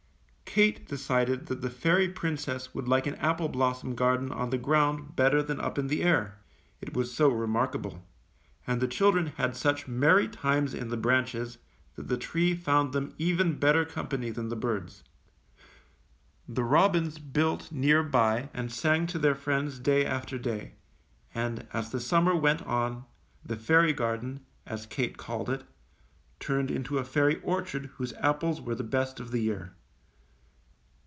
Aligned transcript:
Kate 0.53 0.85
decided 0.85 1.45
that 1.45 1.61
the 1.61 1.69
fairy 1.69 2.09
princess 2.09 2.75
would 2.75 2.85
like 2.85 3.07
an 3.07 3.15
apple 3.15 3.47
blossom 3.47 3.95
garden 3.95 4.33
on 4.33 4.49
the 4.49 4.57
ground 4.57 5.15
better 5.15 5.41
than 5.41 5.61
up 5.61 5.79
in 5.79 5.87
the 5.87 6.03
air— 6.03 6.39
it 6.81 6.93
was 6.93 7.13
so 7.15 7.29
remark 7.29 7.73
able. 7.73 8.05
And 8.67 8.81
the 8.81 8.87
children 8.89 9.27
had 9.27 9.55
such 9.55 9.87
merry 9.87 10.27
times 10.27 10.73
in 10.73 10.89
the 10.89 10.97
branches, 10.97 11.57
that 11.95 12.09
the 12.09 12.17
tree 12.17 12.53
found 12.53 12.91
them 12.91 13.15
even 13.17 13.59
better 13.59 13.85
company 13.85 14.29
than 14.29 14.49
the 14.49 14.57
birds. 14.57 15.05
The 16.49 16.65
robins 16.65 17.17
built 17.17 17.71
near 17.71 18.03
by 18.03 18.49
and 18.53 18.69
sang 18.69 19.07
to 19.07 19.19
their 19.19 19.35
friends 19.35 19.79
day 19.79 20.05
after 20.05 20.37
day; 20.37 20.73
and, 21.33 21.65
as 21.71 21.91
the 21.91 22.01
summer 22.01 22.35
went 22.35 22.61
on, 22.63 23.05
the 23.45 23.55
fairy 23.55 23.93
garden, 23.93 24.41
as 24.65 24.85
Kate 24.85 25.15
called 25.15 25.49
it, 25.49 25.63
turned 26.41 26.69
into 26.69 26.97
a 26.97 27.05
fairy 27.05 27.41
orchard 27.41 27.85
whose 27.95 28.11
apples 28.15 28.59
were 28.59 28.75
the 28.75 28.83
best 28.83 29.21
of 29.21 29.31
the 29.31 29.39
year. 29.39 29.75